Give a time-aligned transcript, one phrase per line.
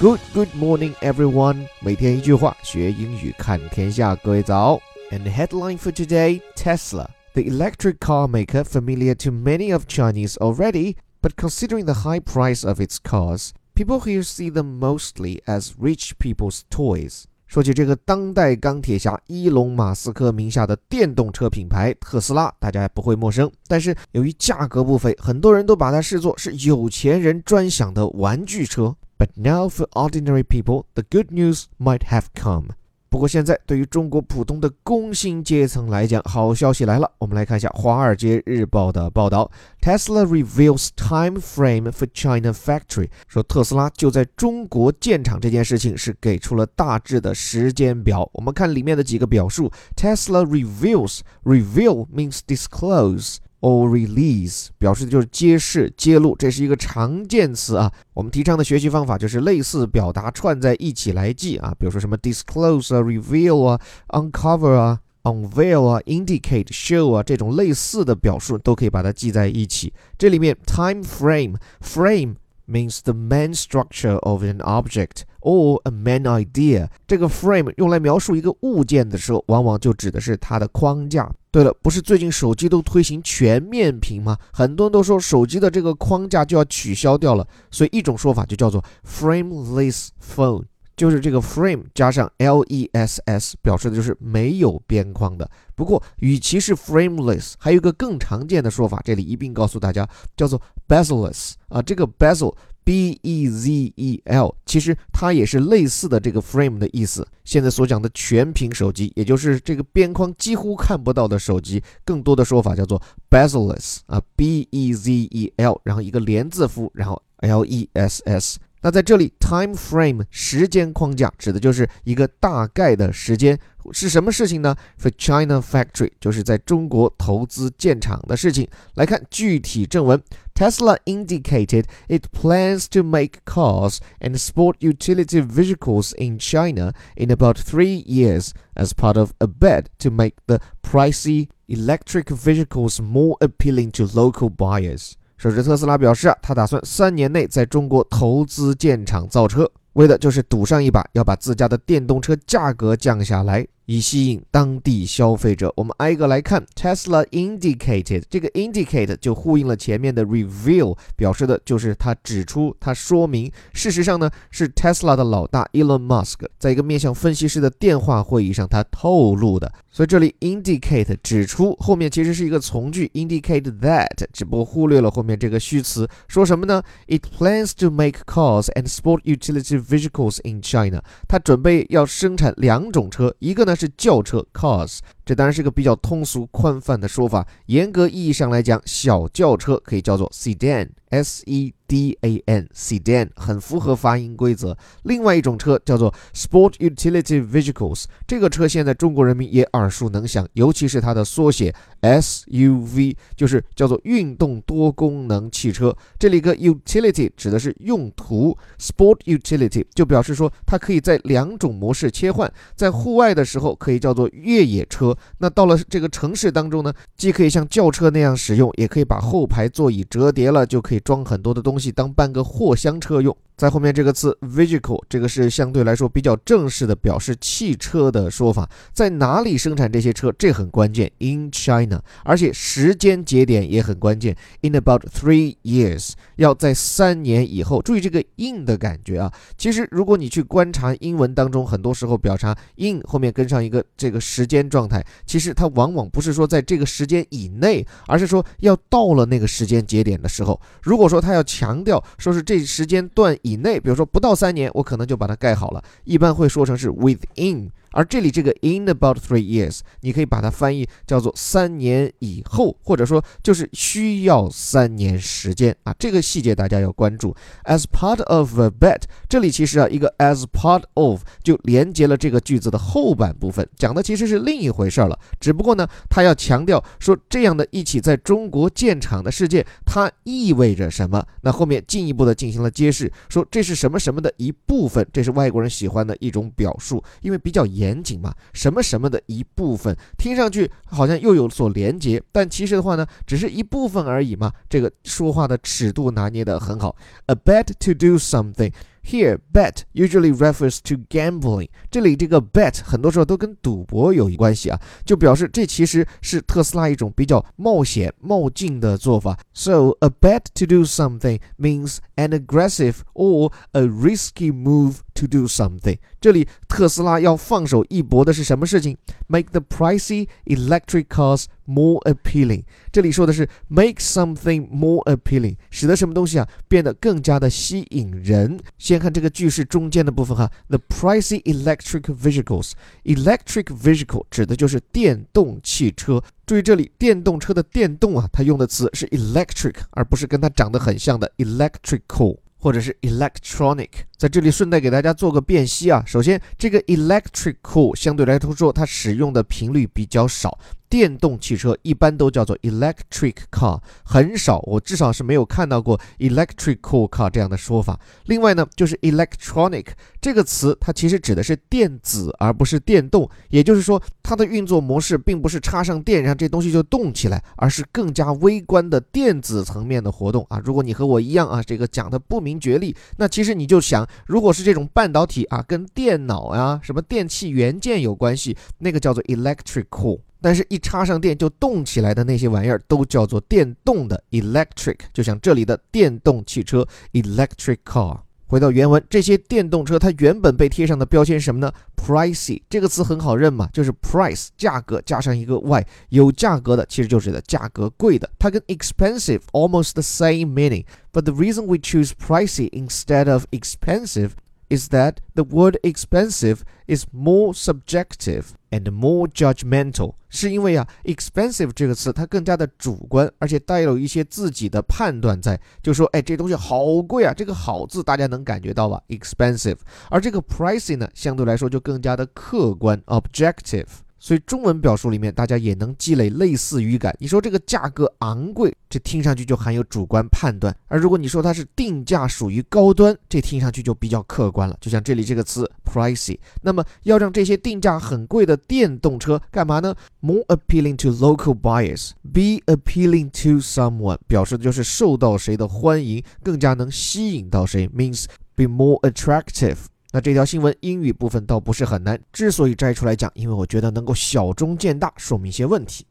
[0.00, 1.66] Good Good morning, everyone！
[1.80, 4.16] 每天一句话，学英语看天下。
[4.16, 4.80] 各位早。
[5.10, 10.96] And the headline for today: Tesla, the electric car maker familiar to many of Chinese already,
[11.20, 16.12] but considering the high price of its cars, people here see them mostly as rich
[16.18, 17.24] people's toys.
[17.46, 23.50] 说起这个当代钢铁侠伊隆马斯克名下的电动车品牌特斯拉，大家还不会陌生。
[23.66, 28.96] 但是由于价格不菲，很多人都把它视作是有钱人专享的玩具车。
[29.35, 32.69] Now for ordinary people, the good news might have come.
[33.07, 37.09] 不过现在对于中国普通的工薪阶层来讲，好消息来了。
[37.17, 48.29] 我们来看一下《华尔街日报》的报道：Tesla reveals time frame for China factory，说特斯拉就在中国建厂这件事情是给出了大致的时间表。
[48.33, 53.37] 我们看里面的几个表述：Tesla reveals，reveal means disclose。
[53.65, 57.91] Or release 表示的就是揭示、揭露，这是一个常见词啊。
[58.13, 69.91] 我们提倡的学习方法就是类似表达串在一起来记啊，比如说什么 disclose 啊、reveal 啊、uncover 啊、unveil 啊、indicate、show 啊这种类似的表述都可以把它记在一起。
[70.15, 72.35] 这里面 time frame frame
[72.67, 76.87] means the main structure of an object or a main idea。
[77.07, 81.31] 这个 frame 用来描述一个物件的时候，往往就指的是它的框架。
[81.55, 84.37] 对了，不是最近手机都推行全面屏吗？
[84.51, 90.65] 很多人都说手机的这个框架就要取消掉了，所以一种说法就叫做 frameless phone，
[90.97, 95.49] 就是这个 frame 加上 less，表示的就是没有边框的。
[95.75, 102.53] 不过，与其是 frameless，还有一个更常见的说法，这里一并告诉大家，叫做 bezelless 啊，这个 bezel。
[102.85, 107.27] B E Z E L，其实它也是类似的这个 frame 的意思。
[107.43, 118.59] 现在所讲的全屏手机，也就是这个边框几乎看不到的手机，更多的说法叫做 bezelless 啊，B E Z E L，然后一个连字符，然后 L E S S。
[118.84, 123.58] 那在这里，time frame 时间框架指的就是一个大概的时间。
[123.92, 124.74] 是什么事情呢？
[124.98, 128.68] For China factory，就是在中国投资建厂的事情。
[128.94, 130.22] 来看具体正文：
[130.54, 138.02] Tesla indicated it plans to make cars and sport utility vehicles in China in about three
[138.04, 144.06] years as part of a bid to make the pricey electric vehicles more appealing to
[144.06, 145.16] local buyers。
[145.37, 153.67] 首先特斯拉表示啊，他打算三年内在中国投资建厂造车，为的就是赌上一把，要把自家的电动车价格降下来。
[153.87, 155.71] 以吸引当地消费者。
[155.75, 163.51] 我们挨个来看，Tesla indicated 这个 indicate 就呼应了前面的 reveal，表示的就是他指出、他说明。
[163.73, 169.71] 事实上呢，是 Tesla 的老大 Elon Musk 在一个面向分析师的电话会议上他透露的。
[169.95, 176.05] 所以这里 indicate 指出后面其实是一个从句 indicate that，只不过忽略了后面这个虚词。
[176.27, 181.01] 说什么呢？It plans to make cars and sport utility vehicles in China。
[181.29, 183.73] 它准备要生产两种车，一个呢。
[183.75, 187.45] 是轿车 cars，这当然是个比较通俗宽泛的说法。
[187.65, 191.73] 严格意义上来讲，小轿车可以叫做 sedan，s e。
[191.87, 194.75] D A N sedan 很符合发音规则。
[195.03, 201.71] 另外一种车叫做 Sport Utility Vehicles，这个车现在中国人民也耳熟能详，尤其是它的缩写
[202.05, 205.95] SUV，就是叫做运动多功能汽车。
[206.19, 221.79] 这里个 utility 指的是用途，Sport Utility 就表示说它可以在两种模式切换，在户外的时候可以叫做越野车，那到了这个城市当中呢，既可以像轿车那样使用，也可以把后排座椅折叠了，就可以装很多的东。
[221.79, 223.35] 西当半个货箱车用。
[223.57, 228.69] 在后面这个词 vehicle，这个是相对来说比较正式的表示汽车的说法。
[228.91, 231.09] 在哪里生产这些车，这很关键。
[231.19, 234.35] In China，而且时间节点也很关键。
[234.59, 237.81] In about three years，要在三年以后。
[237.81, 239.31] 注意这个 in 的感觉啊。
[239.57, 250.59] 其实如果你去观察英文当中，很多时候表达 in 后面跟上一个这个时间状态，其实它往往不是说在这个时间以内，而是说要到了那个时间节点的时候。
[250.83, 253.33] 如果说他要强调说是这时间段。
[253.45, 255.83] 以内，比如说不到三年，我可能就把它盖好了。
[256.03, 257.69] 一般会说成是 within。
[257.95, 265.95] 而这里这个 in about three years，你可以把它翻译叫做三年以后，或者说就是需要三年时间啊。
[265.97, 267.33] 这个细节大家要关注。
[267.63, 275.17] As part of a bet，这里其实啊一个 as part of 就连接了这个句子的后半部分，讲的其实是另一回事儿了。
[275.39, 281.25] 只不过呢，他要强调说这样的一起在中国建厂的事件，它意味着什么？
[281.43, 287.84] 那后面进一步的进行了揭示，说这是什么什么的一部分，这是外国人喜欢的一种表述，因为比较严。
[287.85, 294.51] 严谨嘛，什么什么的一部分，听上去好像又有所连结，但其实的话呢，只是一部分而已嘛。
[294.67, 296.95] 这个说话的尺度拿捏得很好。
[297.27, 298.71] A bet to do something。
[299.07, 301.69] Here, bet usually refers to gambling。
[301.91, 309.37] 这里这个 bet 很多时候都跟赌博有关系啊，就表示这其实是特斯拉一种比较冒险、冒进的做法。
[309.53, 315.97] So a bet to do something means an aggressive or a risky move to do something。
[316.21, 318.95] 这里特斯拉要放手一搏的是什么事情
[319.27, 322.63] ？Make the pricey electric cars more appealing。
[322.91, 328.59] 这里说的是 make something more appealing，使得什么东西啊变得更加的吸引人。
[328.77, 332.73] 先看这个句式中间的部分哈，the pricey electric vehicles。
[333.03, 336.21] electric vehicle 指的就是电动汽车。
[336.45, 342.37] 注意这里电动车的电动啊，它用的词是 electric，而不是跟它长得很像的 electrical。
[342.65, 346.03] 或者是 electronic，在这里顺带给大家做个辨析啊。
[346.03, 350.57] 首先，这个 electrical 相对来说它使用的频率比较少。
[350.89, 357.99] 电动汽车一般都叫做 electric car，很少，我至少是没有看到过 electrical car 这样的说法。
[358.25, 359.87] 另外呢，就是 electronic
[360.21, 363.29] 这个词，它其实指的是电子，而不是电动。
[363.49, 370.61] 也就是说，它的运作模式并不是插上电，然后这东西就动起来，而是更加微观的电子层面的活动啊。
[370.63, 380.19] 如果你和我一样啊，这个讲的不明觉厉，那其实你就想，如果是这种半导体啊，跟电脑呀、什么电器元件有关系，那个叫做 electrical。
[380.45, 384.97] 但是，一插上电就动起来的那些玩意儿，都叫做电动的 electric。
[385.11, 388.19] 就像这里的电动汽车 electric car。
[388.45, 398.29] 回到原文，这些电动车它原本被贴上的标签是什么呢？pricey 这个词很好认嘛，就是 price 价格加上一个 y，有价格的其实就是的价格贵的。
[398.37, 404.33] 它跟 expensive almost the same meaning，but the reason we choose pricey instead of expensive。
[404.69, 419.77] Is that the word expensive is more subjective and more judgmental，是因为啊，expensive 这个词它更加的主观，而且带有一些自己的判断在，就说，哎，这东西好贵啊，这个好字大家能感觉到吧？expensive，
[420.09, 423.87] 而这个 pricing 呢，相对来说就更加的客观，objective。
[424.25, 427.15] 所以中文表述里面，大家也能积累类似语感。
[427.19, 434.75] 你说这个价格昂贵，这听上去就含有主观判断；而如果你说它是定价属于高端，这听上去就比较客观了。
[434.81, 448.25] 就像这里这个词 pricey，那么要让这些定价很贵的电动车干嘛呢？More appealing to local buyers，be appealing to someone，表示的就是受到谁的欢迎，更加能吸引到谁，means
[448.55, 449.77] be more attractive。
[450.11, 456.05] 那这条新闻英语部分倒不是很难，之所以摘出来讲，因为我觉得能够小中见大，说明一些问题。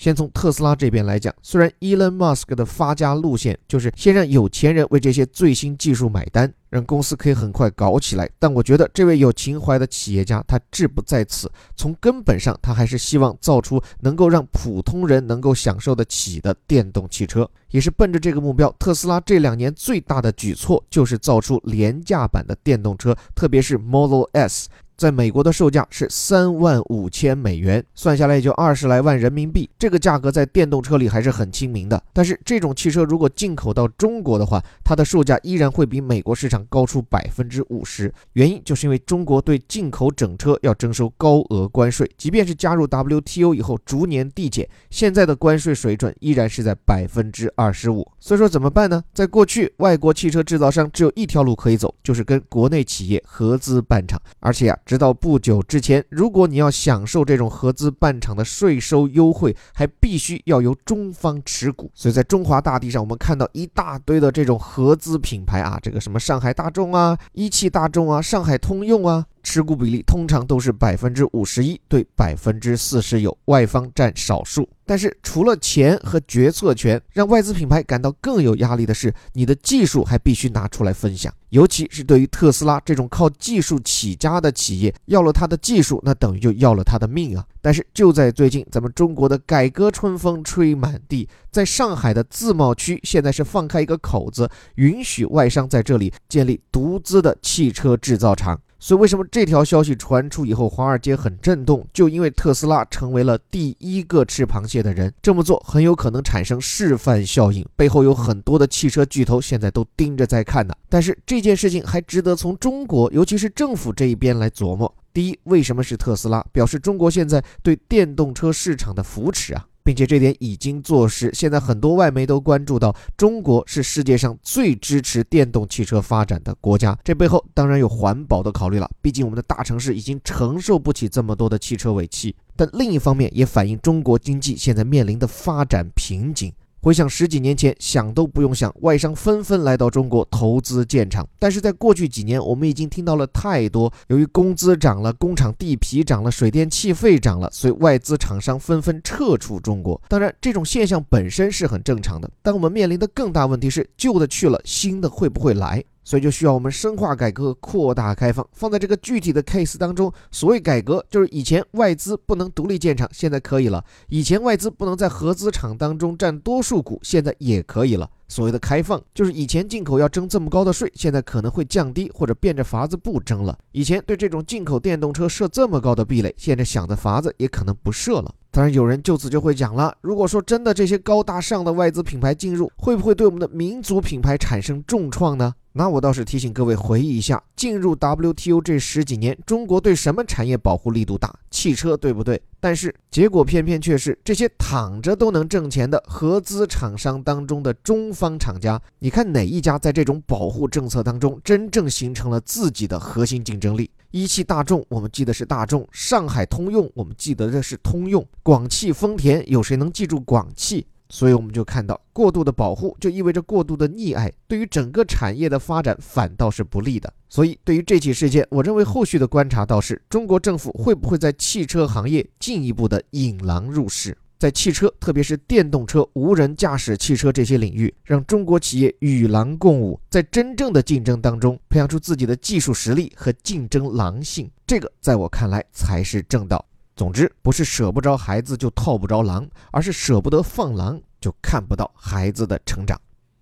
[0.00, 24.70] 先从特斯拉这边来讲，虽然 Elon Musk 的发家路线就是先让有钱人为这些最新技术买单，让公司可以很快搞起来，但我觉得这位有情怀的企业家他志不在此，从根本上他还是希望造出能够让普通人能够享受得起的电动汽车，也是奔着这个目标，特斯拉这两年最大的举措就是造出廉价版的电动车，特别是 Model S。
[25.00, 29.70] 在美国的售价是三万五千美元，算下来也就二十来万人民币。
[29.78, 32.02] 这个价格在电动车里还是很亲民的。
[32.12, 38.12] 但是这种汽车如果进口到中国的话，它的售价依然会比美国市场高出百分之五十。
[38.34, 48.06] 原因就是因为中国对进口整车要征收高额关税，即便是加入 WTO 以后逐年递减，现在的关税水准依然是在百分之二十五。
[48.18, 49.02] 所以说怎么办呢？
[49.14, 54.78] 在过去，外国汽车制造商只有一条路可以走，就是跟国内企业合资办厂，而且啊。
[54.90, 61.88] 直到不久之前，如果你要享受这种合资办厂的税收优惠，还必须要由中方持股。
[61.94, 69.24] 所以在中华大地上，我们看到一大堆的这种合资品牌啊，这个什么上海大众啊、一汽大众啊、上海通用啊。
[69.42, 74.68] 持股比例通常都是百分之五十一对百分之四十，有外方占少数。
[74.84, 81.32] 但是除了钱和决策权，让外资品牌感到更有压力的是，你的技术还必须拿出来分享。
[81.50, 87.44] 尤其是对于特斯拉这种靠技术起家的企业，要了他的技术，那等于就要了他的命啊！
[87.60, 98.60] 但是就在最近，咱们中国的改革春风吹满地，在上海的自贸区，现在是放开一个口子，允许外商在这里建立独资的汽车制造厂。
[98.82, 101.86] 所以，为什么这条消息传出以后，华尔街很震动？
[101.92, 105.12] 就因为特斯拉成为了第一个吃螃蟹的人。
[105.20, 110.74] 这么做很有可能产生示范效应，背后有很多的汽车巨头现在都盯着在看呢。
[110.88, 114.92] 但是这件事情还值得从中国，尤其是政府这一边来琢磨。
[115.12, 116.42] 第一，为什么是特斯拉？
[116.50, 119.66] 表示中国现在对电动车市场的扶持啊。
[119.90, 121.32] 并且这点已经坐实。
[121.34, 126.96] 现在很多外媒都关注到，中国是世界上最支持电动汽车发展的国家。
[127.02, 132.36] 这背后当然有环保的考虑了，毕竟我们的大城市已经承受不起这么多的汽车尾气。
[132.54, 136.52] 但另一方面也反映中国经济现在面临的发展瓶颈。
[136.82, 141.28] 回想十几年前，想都不用想，外商纷纷来到中国投资建厂。
[141.38, 150.00] 但是在过去几年，我们已经听到了太多，由于工资涨了，工厂地皮涨了，水电气费涨了，所以外资厂商纷纷撤出中国。
[150.08, 155.84] 当然，这种现象本身是很正常的，但我们面临的更大问题是，旧的去了，新的会不会来？
[156.02, 158.46] 所以就需要我们深化改革，扩大开放。
[158.52, 168.08] 放在这个具体的 case 当中，所谓改革就是以前外资不能独立建厂，现在可以了；以前外资不能在合资厂当中占多数股，现在也可以了。
[168.28, 173.58] 所谓的开放，就是以前进口要征这么高的税，现在可能会降低或者变着法子不征了。
[173.72, 178.32] 以前对这种进口电动车设这么高的壁垒，现在想的法子也可能不设了。
[178.52, 185.52] 当然，有人就此就会讲了：如果说真的这些高大上的外资品牌进入，会不会对我们的民族品牌产生重创呢？
[185.72, 191.32] 那我倒是提醒各位回忆一下，进入 WTO 这十几年，中国对什么产业保护力度大？
[191.48, 192.42] 汽车，对不对？
[192.58, 203.88] 但是结果偏偏却是这些躺着都能挣钱的合资厂商当中的中方厂家，你看哪一家在这种保护政策当中真正形成了自己的核心竞争力？
[204.10, 210.84] 一汽大众，我们记得是大众；上海通用，我们记得的是通用；广汽丰田，有谁能记住广汽？
[211.10, 217.12] 所以我们就看到，过度的保护就意味着过度的溺爱，对于整个产业的发展反倒是不利的。
[217.28, 234.50] 所以，对于这起事件，我认为后续的观察倒是，中国政府会不会在汽车行业进一步的引狼入室，在汽车，特别是电动车、无人驾驶汽车这些领域，让中国企业与狼共舞，在真正的竞争当中培养出自己的技术实力和竞争狼性。
[234.66, 236.64] 这个在我看来才是正道。
[237.00, 243.00] 总之，不是舍不着孩子就套不着狼，而是舍不得放狼就看不到孩子的成长。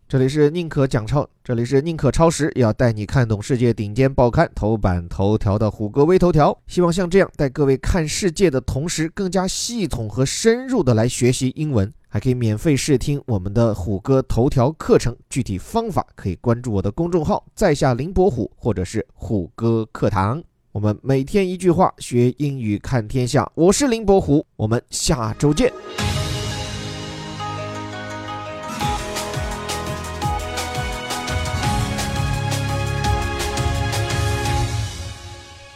[0.09, 6.57] 这里是宁可讲超，这里是宁可超时，要带你看懂世界顶尖报刊头版头条的虎哥微头条。
[6.69, 15.17] 希望像这样带各位看世界的同时，更加系统和深入的来学习英文，还可以免费试听我们的虎哥头条课程。
[15.29, 20.41] 具体方法可以关注我的公众号“在下林伯虎”或者是虎哥课堂。
[20.72, 23.52] 我们每天一句话，学英语看天下。
[23.56, 25.72] 我是林伯虎，我们下周见。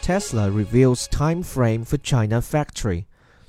[0.02, 3.04] Tesla reveals time frame for China factory.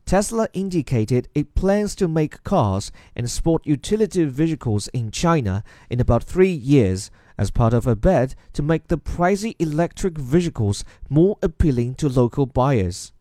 [0.05, 6.23] Tesla indicated it plans to make cars and sport utility vehicles in China in about
[6.23, 11.94] three years as part of a bid to make the pricey electric vehicles more appealing
[11.96, 13.12] to local buyers.